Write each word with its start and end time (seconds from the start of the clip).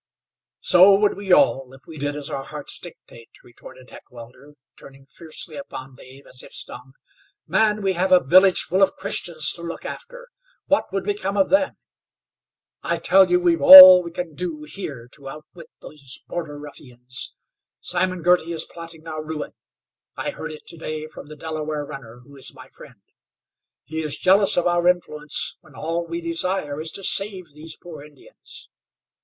"So 0.61 0.95
would 0.95 1.15
we 1.15 1.31
all, 1.31 1.71
if 1.75 1.81
we 1.85 1.99
did 1.99 2.15
as 2.15 2.31
our 2.31 2.43
hearts 2.43 2.79
dictate," 2.79 3.29
retorted 3.43 3.91
Heckewelder, 3.91 4.53
turning 4.75 5.05
fiercely 5.05 5.57
upon 5.57 5.93
Dave 5.95 6.25
as 6.25 6.41
if 6.41 6.51
stung. 6.53 6.93
"Man! 7.45 7.83
we 7.83 7.93
have 7.93 8.11
a 8.11 8.19
village 8.19 8.63
full 8.63 8.81
of 8.81 8.95
Christians 8.95 9.51
to 9.53 9.61
look 9.61 9.85
after. 9.85 10.29
What 10.65 10.91
would 10.91 11.03
become 11.03 11.37
of 11.37 11.51
them? 11.51 11.77
I 12.81 12.97
tell 12.97 13.29
you 13.29 13.39
we've 13.39 13.61
all 13.61 14.01
we 14.01 14.09
can 14.09 14.33
do 14.33 14.63
here 14.63 15.07
to 15.11 15.29
outwit 15.29 15.69
these 15.83 16.23
border 16.27 16.57
ruffians. 16.57 17.35
Simon 17.79 18.23
Girty 18.23 18.53
is 18.53 18.65
plotting 18.65 19.07
our 19.07 19.23
ruin. 19.23 19.51
I 20.15 20.31
heard 20.31 20.51
it 20.51 20.65
to 20.69 20.77
day 20.77 21.05
from 21.05 21.27
the 21.27 21.35
Delaware 21.35 21.85
runner 21.85 22.21
who 22.23 22.35
is 22.37 22.55
my 22.55 22.69
friend. 22.69 23.03
He 23.83 24.01
is 24.01 24.17
jealous 24.17 24.57
of 24.57 24.65
our 24.65 24.87
influence, 24.87 25.57
when 25.61 25.75
all 25.75 26.07
we 26.07 26.21
desire 26.21 26.81
is 26.81 26.91
to 26.93 27.03
save 27.03 27.51
these 27.53 27.77
poor 27.77 28.01
Indians. 28.01 28.71